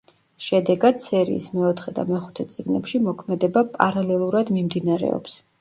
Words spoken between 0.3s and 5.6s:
შედეგად სერიის მეოთხე და მეხუთე წიგნებში მოქმედება პარალელურად მიმდინარეობს.